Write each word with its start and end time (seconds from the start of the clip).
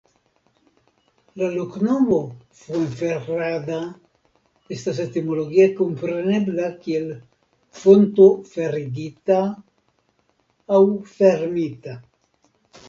La 1.41 1.49
loknomo 1.55 2.15
"Fuenferrada" 2.61 3.81
estas 4.77 5.01
etimologie 5.03 5.67
komprenebla 5.81 6.71
kiel 6.85 7.07
"Fonto 7.81 8.27
ferigita" 8.53 9.39
aŭ 10.77 10.81
"fermita". 11.17 11.95